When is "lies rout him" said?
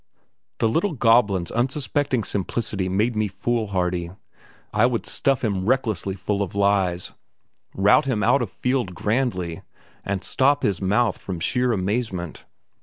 6.55-8.23